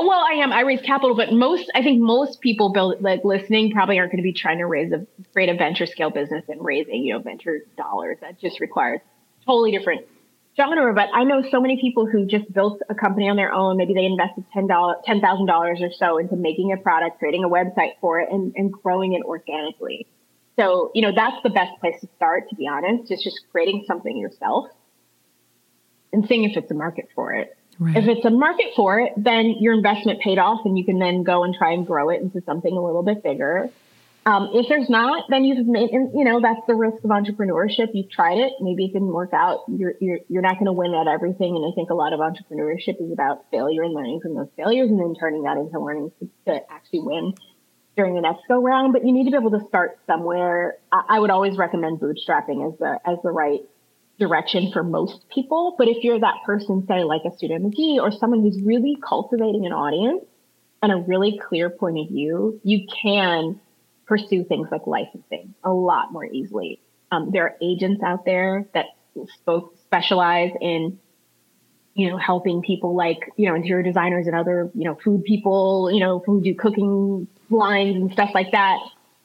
[0.00, 0.52] Well, I am.
[0.52, 4.22] I raise capital, but most, I think most people build like listening probably aren't going
[4.22, 7.20] to be trying to raise a create a venture scale business and raising, you know,
[7.20, 8.18] venture dollars.
[8.20, 9.00] That just requires
[9.44, 10.06] totally different
[10.56, 10.94] genre.
[10.94, 13.76] But I know so many people who just built a company on their own.
[13.76, 17.44] Maybe they invested ten dollars, ten thousand dollars or so into making a product, creating
[17.44, 20.06] a website for it, and, and growing it organically.
[20.58, 23.84] So, you know, that's the best place to start, to be honest, is just creating
[23.86, 24.66] something yourself
[26.12, 27.57] and seeing if it's a market for it.
[27.80, 27.96] Right.
[27.96, 31.22] If it's a market for it, then your investment paid off and you can then
[31.22, 33.70] go and try and grow it into something a little bit bigger.
[34.26, 37.88] Um, if there's not, then you've made, you know, that's the risk of entrepreneurship.
[37.94, 38.52] You've tried it.
[38.60, 39.60] Maybe it didn't work out.
[39.68, 41.56] You're, you're, you're not going to win at everything.
[41.56, 44.90] And I think a lot of entrepreneurship is about failure and learning from those failures
[44.90, 47.32] and then turning that into learning to, to actually win
[47.96, 48.92] during the next go round.
[48.92, 50.76] But you need to be able to start somewhere.
[50.92, 53.62] I, I would always recommend bootstrapping as the, as the right
[54.18, 55.74] direction for most people.
[55.78, 59.66] But if you're that person, say like a Studio McGee or someone who's really cultivating
[59.66, 60.24] an audience
[60.82, 63.60] and a really clear point of view, you can
[64.06, 66.80] pursue things like licensing a lot more easily.
[67.10, 68.86] Um, there are agents out there that
[69.40, 70.98] spoke specialize in
[71.94, 75.90] you know helping people like you know interior designers and other you know food people
[75.90, 78.78] you know who do cooking lines and stuff like that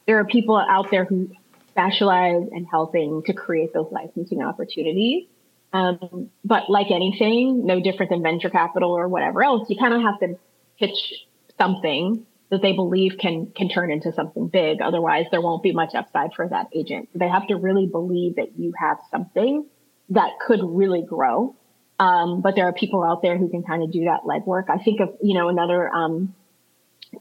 [0.07, 1.29] there are people out there who
[1.73, 5.27] specialize in helping to create those licensing opportunities.
[5.73, 10.01] Um, but like anything, no different than venture capital or whatever else, you kind of
[10.01, 10.37] have to
[10.79, 11.25] pitch
[11.57, 14.81] something that they believe can can turn into something big.
[14.81, 17.09] Otherwise, there won't be much upside for that agent.
[17.15, 19.65] They have to really believe that you have something
[20.09, 21.55] that could really grow.
[21.99, 24.69] Um, but there are people out there who can kind of do that legwork.
[24.69, 26.35] I think of you know another um,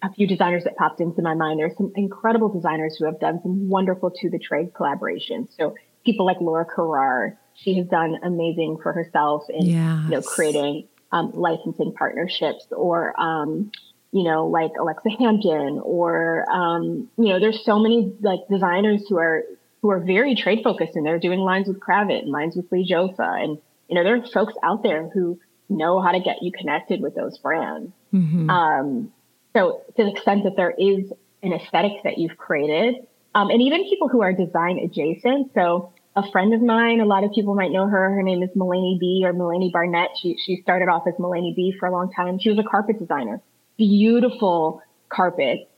[0.02, 1.58] a few designers that popped into my mind.
[1.58, 5.48] There's some incredible designers who have done some wonderful to the trade collaborations.
[5.56, 5.74] So
[6.04, 10.00] people like Laura Kirar, she has done amazing for herself in yes.
[10.04, 13.70] you know creating um, licensing partnerships or um,
[14.12, 19.18] you know like Alexa Hampton or um, you know there's so many like designers who
[19.18, 19.44] are
[19.82, 22.88] who are very trade focused and they're doing lines with Kravet and lines with Lee
[22.88, 26.52] Jofa and you know there are folks out there who know how to get you
[26.52, 27.92] connected with those brands.
[28.12, 28.50] Mm-hmm.
[28.50, 29.12] Um,
[29.54, 31.12] so to the extent that there is
[31.42, 35.50] an aesthetic that you've created, um, and even people who are design adjacent.
[35.54, 38.10] So a friend of mine, a lot of people might know her.
[38.10, 40.10] Her name is Malene B or Malene Barnett.
[40.20, 42.38] She, she started off as Malene B for a long time.
[42.38, 43.40] She was a carpet designer,
[43.76, 45.68] beautiful carpet.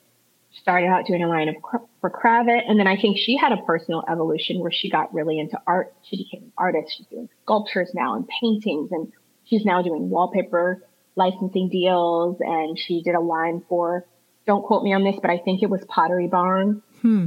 [0.60, 1.56] Started out doing a line of
[2.00, 5.40] for Kravet, and then I think she had a personal evolution where she got really
[5.40, 5.92] into art.
[6.02, 6.94] She became an artist.
[6.96, 9.12] She's doing sculptures now and paintings, and
[9.46, 10.84] she's now doing wallpaper
[11.16, 14.06] licensing deals and she did a line for,
[14.46, 16.82] don't quote me on this, but I think it was Pottery Barn.
[17.00, 17.26] Hmm.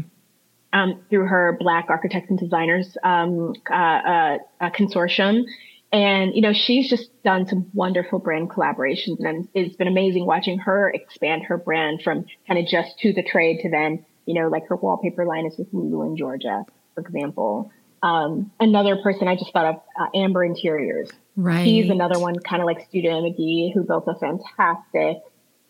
[0.74, 5.46] Um, through her Black Architects and Designers um, uh, uh, uh, consortium.
[5.94, 10.60] And, you know, she's just done some wonderful brand collaborations and it's been amazing watching
[10.60, 14.50] her expand her brand from kind of just to the trade to then, you know,
[14.50, 17.72] like her wallpaper line is with Lulu and Georgia, for example.
[18.04, 21.10] Um, another person I just thought of, uh, Amber Interiors.
[21.38, 21.66] Right.
[21.66, 25.22] He's another one, kind of like Studio McGee, who built a fantastic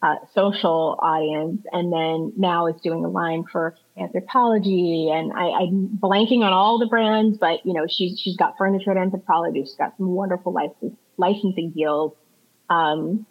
[0.01, 5.11] uh, social audience, and then now is doing a line for Anthropologie.
[5.11, 8.91] And I, am blanking on all the brands, but you know, she's she's got furniture
[8.91, 9.65] at Anthropologie.
[9.65, 12.13] She's got some wonderful license, licensing deals.
[12.69, 13.25] Um,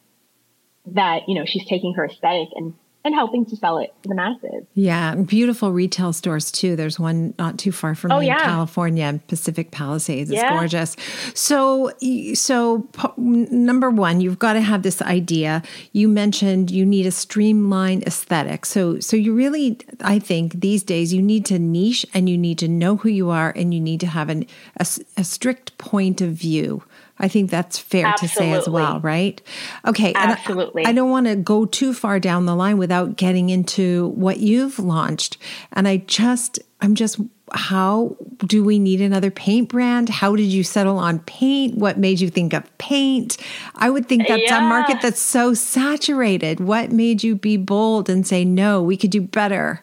[0.92, 2.74] that you know, she's taking her aesthetic and
[3.06, 4.66] and helping to sell it to the masses.
[4.74, 6.74] Yeah, beautiful retail stores too.
[6.74, 8.34] There's one not too far from oh, me yeah.
[8.34, 10.28] in California, Pacific Palisades.
[10.28, 10.50] It's yeah.
[10.50, 10.96] gorgeous.
[11.32, 11.92] So,
[12.34, 15.62] so number one, you've got to have this idea.
[15.92, 18.66] You mentioned you need a streamlined aesthetic.
[18.66, 22.58] So, so you really, I think these days you need to niche and you need
[22.58, 24.46] to know who you are and you need to have an,
[24.78, 26.82] a, a strict point of view
[27.18, 28.28] I think that's fair Absolutely.
[28.28, 29.40] to say as well, right?
[29.86, 30.12] Okay.
[30.14, 30.84] Absolutely.
[30.84, 34.38] I, I don't want to go too far down the line without getting into what
[34.38, 35.38] you've launched.
[35.72, 37.18] And I just, I'm just
[37.52, 40.08] how do we need another paint brand?
[40.08, 41.76] How did you settle on paint?
[41.76, 43.36] What made you think of paint?
[43.76, 44.58] I would think that's yeah.
[44.58, 46.60] a market that's so saturated.
[46.60, 49.80] What made you be bold and say, no, we could do better?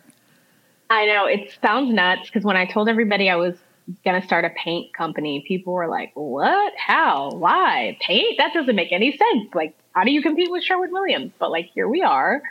[0.90, 3.56] I know it sounds nuts because when I told everybody I was
[4.04, 6.74] going to start a paint company, people were like, what?
[6.78, 7.32] How?
[7.32, 7.98] Why?
[8.02, 8.38] Paint?
[8.38, 9.54] That doesn't make any sense.
[9.54, 11.32] Like, how do you compete with Sherwin Williams?
[11.38, 12.42] But like, here we are.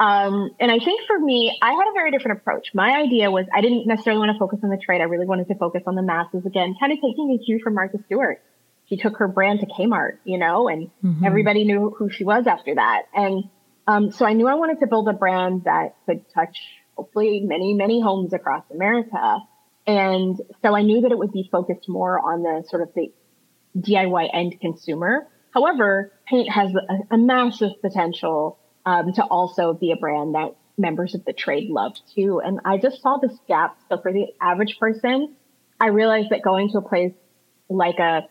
[0.00, 2.68] Um, and I think for me, I had a very different approach.
[2.72, 5.02] My idea was I didn't necessarily want to focus on the trade.
[5.02, 7.74] I really wanted to focus on the masses again, kind of taking a cue from
[7.74, 8.42] Martha Stewart.
[8.88, 11.24] She took her brand to Kmart, you know, and mm-hmm.
[11.24, 13.02] everybody knew who she was after that.
[13.14, 13.44] And
[13.86, 16.58] um, so I knew I wanted to build a brand that could touch
[16.96, 19.38] hopefully many, many homes across America.
[19.86, 23.12] And so I knew that it would be focused more on the sort of the
[23.78, 25.26] DIY end consumer.
[25.52, 31.14] However, paint has a, a massive potential um, to also be a brand that members
[31.14, 32.40] of the trade love too.
[32.44, 33.78] And I just saw this gap.
[33.88, 35.34] So for the average person,
[35.80, 37.12] I realized that going to a place
[37.68, 38.28] like a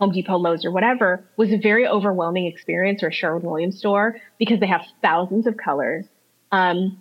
[0.00, 4.16] Home Depot, Lowe's, or whatever was a very overwhelming experience or a Sherwin Williams store
[4.38, 6.04] because they have thousands of colors.
[6.50, 6.98] Um,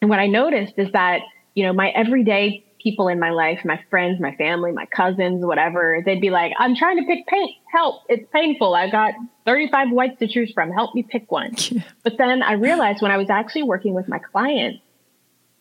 [0.00, 1.20] and what I noticed is that,
[1.54, 6.02] you know, my everyday people in my life, my friends, my family, my cousins, whatever,
[6.04, 7.52] they'd be like, I'm trying to pick paint.
[7.70, 8.02] Help.
[8.08, 8.74] It's painful.
[8.74, 9.14] I've got
[9.46, 10.70] 35 whites to choose from.
[10.70, 11.54] Help me pick one.
[12.02, 14.80] But then I realized when I was actually working with my clients,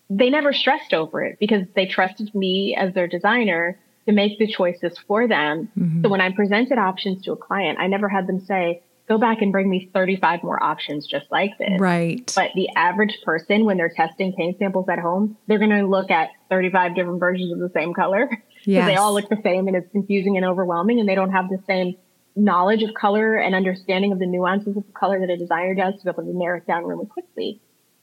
[0.10, 4.48] they never stressed over it because they trusted me as their designer to make the
[4.48, 5.70] choices for them.
[5.78, 6.02] Mm-hmm.
[6.02, 9.42] So when I presented options to a client, I never had them say, go back
[9.42, 11.80] and bring me 35 more options just like this.
[11.80, 12.32] Right.
[12.34, 16.10] But the average person, when they're testing paint samples at home, they're going to look
[16.10, 18.88] at 35 different versions of the same color because yes.
[18.88, 21.62] they all look the same and it's confusing and overwhelming and they don't have the
[21.68, 21.96] same
[22.38, 25.96] knowledge of color and understanding of the nuances of the color that a designer does
[25.96, 27.60] to be able to narrow it down really quickly.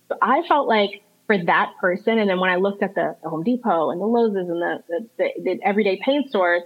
[0.08, 3.30] So I felt like for that person, and then when I looked at the, the
[3.30, 6.62] Home Depot and the Lowe's and the, the, the, the everyday paint stores,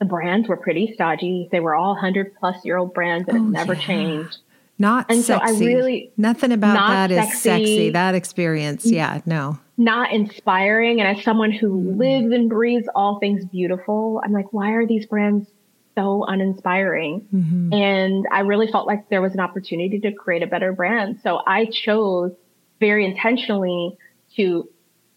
[0.00, 1.48] the brands were pretty stodgy.
[1.52, 3.80] They were all hundred plus year old brands that oh, have never yeah.
[3.80, 4.38] changed.
[4.78, 5.46] Not and sexy.
[5.46, 7.90] So I really nothing about that sexy, is sexy.
[7.90, 9.58] That experience, yeah, no.
[9.76, 11.00] Not inspiring.
[11.00, 11.98] And as someone who mm-hmm.
[11.98, 15.46] lives and breathes all things beautiful, I'm like, why are these brands
[15.94, 17.26] so uninspiring?
[17.32, 17.74] Mm-hmm.
[17.74, 21.20] And I really felt like there was an opportunity to create a better brand.
[21.22, 22.32] So I chose
[22.80, 23.98] very intentionally
[24.36, 24.66] to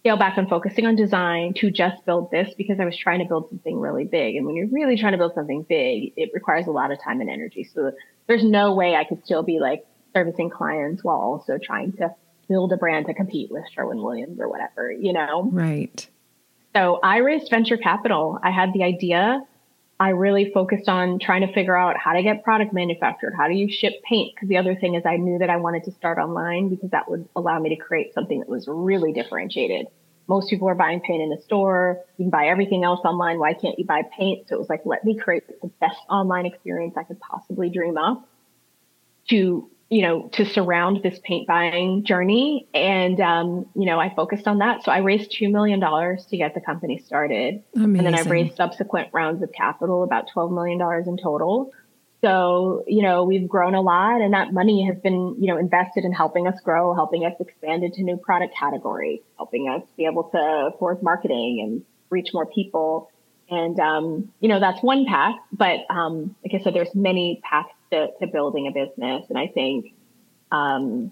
[0.04, 3.26] scale back on focusing on design to just build this because I was trying to
[3.26, 4.36] build something really big.
[4.36, 7.22] And when you're really trying to build something big, it requires a lot of time
[7.22, 7.64] and energy.
[7.74, 7.94] So
[8.28, 12.14] there's no way I could still be like servicing clients while also trying to
[12.50, 15.48] build a brand to compete with Sherwin Williams or whatever, you know?
[15.50, 16.06] Right.
[16.76, 18.40] So I raised venture capital.
[18.44, 19.42] I had the idea.
[20.00, 23.34] I really focused on trying to figure out how to get product manufactured.
[23.38, 24.34] How do you ship paint?
[24.36, 27.10] Because the other thing is I knew that I wanted to start online because that
[27.10, 29.88] would allow me to create something that was really differentiated.
[30.28, 32.00] Most people are buying paint in a store.
[32.18, 33.40] You can buy everything else online.
[33.40, 34.48] Why can't you buy paint?
[34.48, 37.98] So it was like, let me create the best online experience I could possibly dream
[37.98, 38.28] up
[39.30, 42.68] to you know, to surround this paint buying journey.
[42.74, 44.84] And, um, you know, I focused on that.
[44.84, 47.62] So I raised $2 million to get the company started.
[47.76, 47.98] Amazing.
[47.98, 51.72] And then I've raised subsequent rounds of capital, about $12 million in total.
[52.22, 56.06] So, you know, we've grown a lot and that money has been, you know, invested
[56.06, 60.24] in helping us grow, helping us expand into new product categories, helping us be able
[60.30, 63.12] to afford marketing and reach more people.
[63.50, 67.70] And, um, you know, that's one path, but, um, like I said, there's many paths
[67.94, 69.26] to, to building a business.
[69.30, 69.94] And I think,
[70.52, 71.12] um,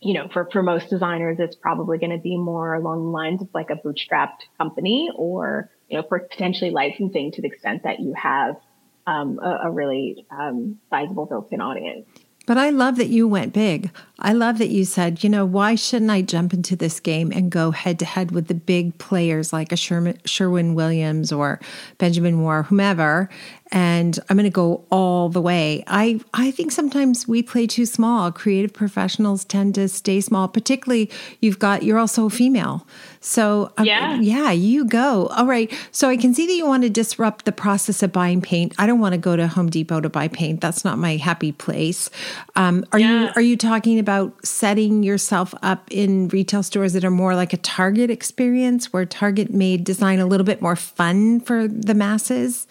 [0.00, 3.42] you know, for, for most designers, it's probably going to be more along the lines
[3.42, 8.14] of like a bootstrapped company or, you know, potentially licensing to the extent that you
[8.14, 8.56] have
[9.06, 12.06] um, a, a, really um, sizable built-in audience.
[12.46, 13.90] But I love that you went big.
[14.20, 17.50] I love that you said, you know, why shouldn't I jump into this game and
[17.50, 21.60] go head to head with the big players like a Sherman, Sherwin Williams or
[21.98, 23.28] Benjamin Moore, whomever,
[23.70, 25.84] and I'm going to go all the way.
[25.86, 28.32] I I think sometimes we play too small.
[28.32, 32.86] Creative professionals tend to stay small, particularly you've got you're also a female.
[33.20, 35.26] So um, yeah, yeah, you go.
[35.26, 35.72] All right.
[35.92, 38.74] So I can see that you want to disrupt the process of buying paint.
[38.78, 40.60] I don't want to go to Home Depot to buy paint.
[40.60, 42.10] That's not my happy place.
[42.56, 43.24] Um, are yeah.
[43.24, 44.07] you are you talking about
[44.42, 49.52] setting yourself up in retail stores that are more like a Target experience, where Target
[49.52, 52.66] made design a little bit more fun for the masses?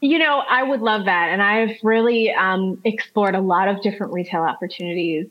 [0.00, 1.30] You know, I would love that.
[1.30, 5.26] And I've really um, explored a lot of different retail opportunities,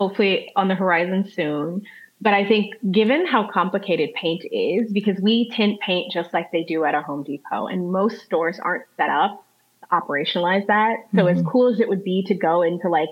[0.00, 1.82] hopefully on the horizon soon.
[2.20, 6.64] But I think given how complicated paint is, because we tint paint just like they
[6.64, 9.44] do at a Home Depot, and most stores aren't set up
[9.80, 10.98] to operationalize that.
[11.14, 11.38] So mm-hmm.
[11.38, 13.08] as cool as it would be to go into like,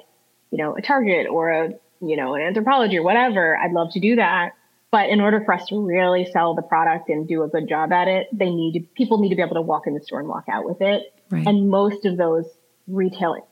[0.51, 1.68] you know, a Target or a,
[2.01, 4.53] you know, an Anthropologie or whatever, I'd love to do that.
[4.90, 7.92] but in order for us to really sell the product and do a good job
[7.92, 10.18] at it, they need to, people need to be able to walk in the store
[10.18, 11.14] and walk out with it.
[11.30, 11.46] Right.
[11.46, 12.46] And most of those
[12.88, 13.46] retail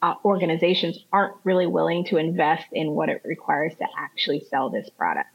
[0.00, 4.88] uh, organizations aren't really willing to invest in what it requires to actually sell this
[4.96, 5.28] product.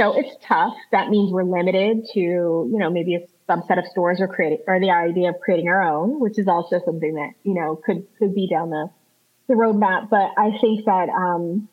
[0.00, 0.74] So it's tough.
[0.92, 4.78] That means we're limited to, you know, maybe a subset of stores or creating, or
[4.78, 8.34] the idea of creating our own, which is also something that, you know, could, could
[8.34, 8.88] be down the,
[9.50, 10.08] the roadmap.
[10.08, 11.68] But I think that, um,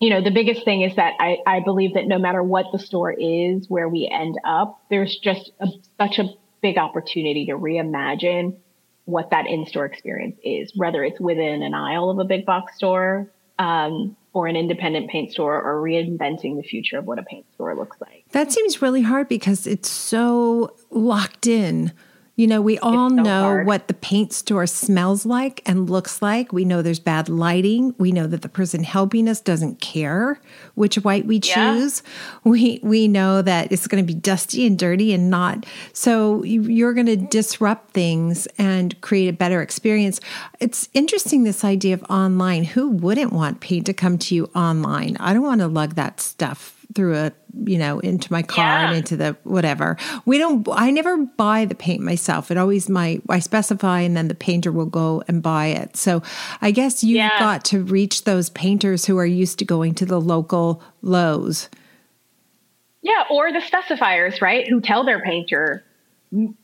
[0.00, 2.78] you know, the biggest thing is that I, I believe that no matter what the
[2.78, 5.68] store is where we end up, there's just a,
[5.98, 6.28] such a
[6.60, 8.56] big opportunity to reimagine
[9.06, 13.30] what that in-store experience is, whether it's within an aisle of a big box store
[13.58, 17.76] um, or an independent paint store or reinventing the future of what a paint store
[17.76, 18.24] looks like.
[18.32, 21.92] That seems really hard because it's so locked in
[22.36, 23.66] you know, we all so know hard.
[23.66, 26.52] what the paint store smells like and looks like.
[26.52, 27.94] We know there's bad lighting.
[27.96, 30.40] We know that the person helping us doesn't care
[30.74, 32.02] which white we choose.
[32.04, 32.50] Yeah.
[32.50, 35.64] We we know that it's going to be dusty and dirty and not.
[35.92, 40.20] So you're going to disrupt things and create a better experience.
[40.58, 42.64] It's interesting this idea of online.
[42.64, 45.16] Who wouldn't want paint to come to you online?
[45.20, 47.32] I don't want to lug that stuff through a
[47.64, 48.88] you know into my car yeah.
[48.88, 53.20] and into the whatever we don't i never buy the paint myself it always my
[53.28, 56.22] i specify and then the painter will go and buy it so
[56.60, 57.38] i guess you've yeah.
[57.38, 61.68] got to reach those painters who are used to going to the local lowes
[63.02, 65.84] yeah or the specifiers right who tell their painter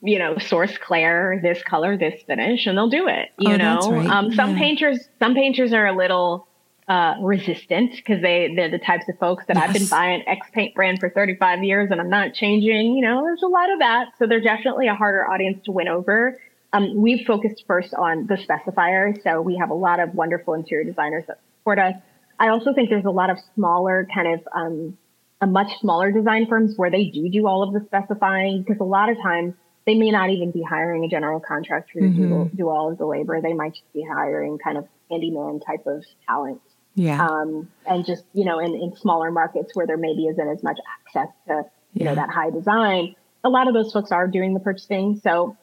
[0.03, 3.93] you know source Clare this color this finish and they'll do it you oh, know
[3.93, 4.09] right.
[4.09, 4.59] um, some yeah.
[4.59, 6.49] painters some painters are a little
[6.91, 9.69] uh, resistant because they they're the types of folks that yes.
[9.69, 12.97] I've been buying X paint brand for 35 years and I'm not changing.
[12.97, 14.09] You know, there's a lot of that.
[14.19, 16.37] So they're definitely a harder audience to win over.
[16.73, 20.85] Um, we've focused first on the specifier, so we have a lot of wonderful interior
[20.85, 21.95] designers that support us.
[22.41, 24.99] I also think there's a lot of smaller kind of um,
[25.41, 28.85] a much smaller design firms where they do do all of the specifying because a
[28.85, 29.55] lot of times
[29.87, 32.43] they may not even be hiring a general contractor to mm-hmm.
[32.45, 33.41] do, do all of the labor.
[33.41, 36.61] They might just be hiring kind of handyman type of talent
[36.95, 37.27] yeah.
[37.27, 40.79] Um, and just, you know, in, in smaller markets where there maybe isn't as much
[41.07, 41.65] access to,
[41.95, 42.05] you yeah.
[42.07, 43.15] know, that high design,
[43.45, 45.21] a lot of those folks are doing the purchasing.
[45.23, 45.57] So,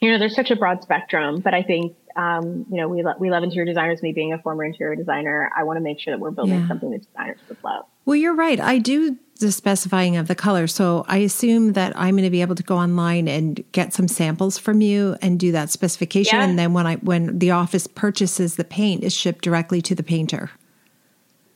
[0.00, 3.14] you know, there's such a broad spectrum, but I think, um, you know, we, lo-
[3.18, 4.02] we love interior designers.
[4.02, 6.68] Me being a former interior designer, I want to make sure that we're building yeah.
[6.68, 7.84] something that designers would love.
[8.04, 8.60] Well, you're right.
[8.60, 10.66] I do the specifying of the color.
[10.66, 14.08] So I assume that I'm going to be able to go online and get some
[14.08, 16.38] samples from you and do that specification.
[16.38, 16.44] Yeah.
[16.44, 20.02] And then when I when the office purchases the paint, is shipped directly to the
[20.02, 20.50] painter.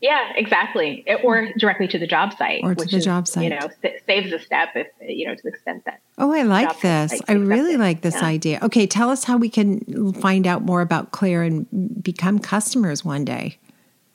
[0.00, 1.04] Yeah, exactly.
[1.06, 3.44] It, or directly to the job site, or to the is, job site.
[3.44, 3.68] You know,
[4.06, 6.00] saves a step if you know to the extent that.
[6.16, 7.20] Oh, I like this.
[7.28, 8.26] I really like this yeah.
[8.26, 8.58] idea.
[8.62, 13.26] Okay, tell us how we can find out more about Clare and become customers one
[13.26, 13.58] day.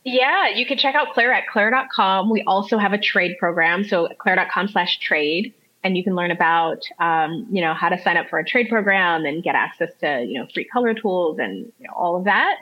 [0.05, 2.29] Yeah, you can check out Clare at clare.com.
[2.29, 3.83] We also have a trade program.
[3.83, 5.53] So clare.com slash trade.
[5.83, 8.69] And you can learn about, um, you know, how to sign up for a trade
[8.69, 12.23] program and get access to, you know, free color tools and you know, all of
[12.25, 12.57] that.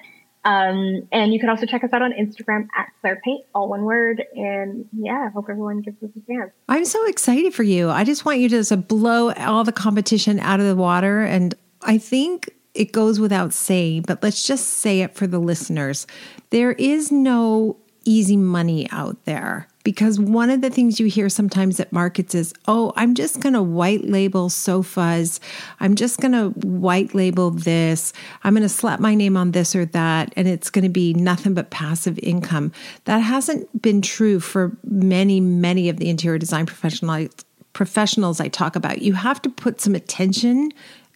[0.46, 3.84] Um, and you can also check us out on Instagram at Clare Paint, all one
[3.84, 4.24] word.
[4.36, 6.52] And yeah, I hope everyone gives us a chance.
[6.68, 7.90] I'm so excited for you.
[7.90, 11.22] I just want you to just blow all the competition out of the water.
[11.22, 16.08] And I think it goes without saying, but let's just say it for the listeners.
[16.50, 21.80] There is no easy money out there because one of the things you hear sometimes
[21.80, 25.40] at markets is, oh, I'm just going to white label sofas.
[25.80, 28.14] I'm just going to white label this.
[28.44, 31.14] I'm going to slap my name on this or that, and it's going to be
[31.14, 32.72] nothing but passive income.
[33.06, 37.30] That hasn't been true for many, many of the interior design professionals.
[37.74, 40.72] Professionals I talk about, you have to put some attention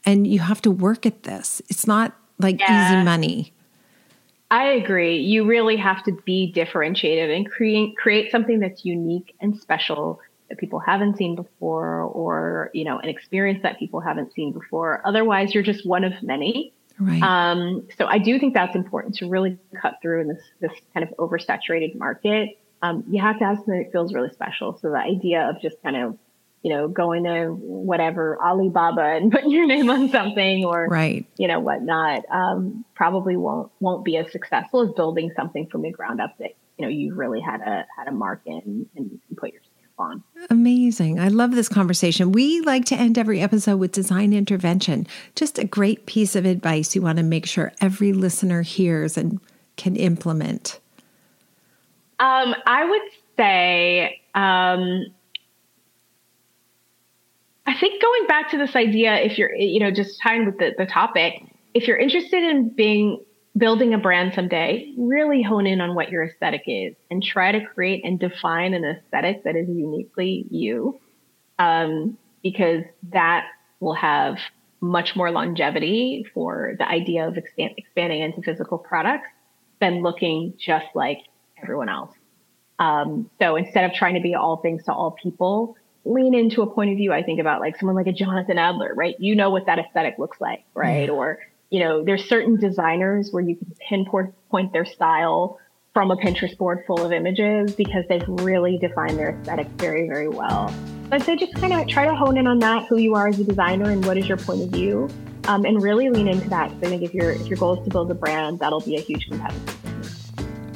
[0.06, 1.62] and you have to work at this.
[1.70, 2.94] It's not like yeah.
[2.94, 3.54] easy money.
[4.50, 5.18] I agree.
[5.18, 10.58] You really have to be differentiated and create create something that's unique and special that
[10.58, 15.02] people haven't seen before or, you know, an experience that people haven't seen before.
[15.04, 16.74] Otherwise, you're just one of many.
[17.00, 17.22] Right.
[17.22, 21.08] Um, so I do think that's important to really cut through in this this kind
[21.08, 22.58] of oversaturated market.
[22.82, 24.78] Um, you have to have something that feels really special.
[24.82, 26.18] So the idea of just kind of
[26.64, 31.26] you know, going to whatever Alibaba and putting your name on something or right.
[31.38, 35.92] you know whatnot um, probably won't won't be as successful as building something from the
[35.92, 39.20] ground up that you know you've really had a had a mark in and you
[39.28, 40.24] can put your stamp on.
[40.50, 41.20] Amazing!
[41.20, 42.32] I love this conversation.
[42.32, 45.08] We like to end every episode with design intervention.
[45.36, 49.40] Just a great piece of advice you want to make sure every listener hears and
[49.76, 50.80] can implement.
[52.20, 53.02] Um, I would
[53.38, 54.22] say.
[54.34, 55.06] Um,
[57.68, 60.74] I think going back to this idea, if you're, you know, just tying with the,
[60.78, 61.44] the topic,
[61.74, 63.24] if you're interested in being
[63.58, 67.66] building a brand someday, really hone in on what your aesthetic is and try to
[67.66, 71.00] create and define an aesthetic that is uniquely you.
[71.60, 73.48] Um, because that
[73.80, 74.38] will have
[74.80, 79.28] much more longevity for the idea of expand, expanding into physical products
[79.82, 81.20] than looking just like
[81.62, 82.12] everyone else.
[82.80, 85.76] Um, so instead of trying to be all things to all people,
[86.08, 87.12] lean into a point of view.
[87.12, 89.16] I think about like someone like a Jonathan Adler, right?
[89.20, 91.10] You know what that aesthetic looks like, right?
[91.10, 91.40] Or,
[91.70, 95.60] you know, there's certain designers where you can pinpoint their style
[95.94, 100.28] from a Pinterest board full of images because they've really defined their aesthetic very, very
[100.28, 100.74] well.
[101.12, 103.40] I'd say just kind of try to hone in on that, who you are as
[103.40, 105.10] a designer and what is your point of view,
[105.48, 106.70] um, and really lean into that.
[106.70, 108.96] Because I think if your if your goal is to build a brand, that'll be
[108.96, 109.74] a huge competitor.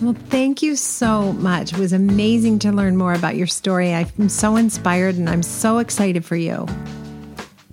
[0.01, 1.73] Well, thank you so much.
[1.73, 3.93] It was amazing to learn more about your story.
[3.93, 6.65] I'm so inspired and I'm so excited for you.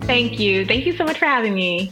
[0.01, 0.65] Thank you.
[0.65, 1.91] Thank you so much for having me.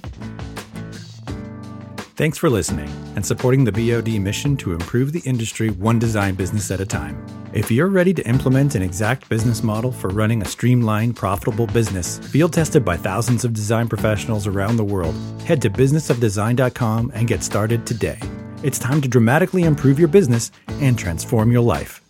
[2.16, 6.70] Thanks for listening and supporting the BOD mission to improve the industry one design business
[6.72, 7.24] at a time.
[7.54, 12.20] If you're ready to implement an exact business model for running a streamlined, profitable business,
[12.20, 15.16] field tested by thousands of design professionals around the world,
[15.46, 18.20] head to businessofdesign.com and get started today.
[18.68, 20.52] It's time to dramatically improve your business
[20.82, 22.02] and transform your life.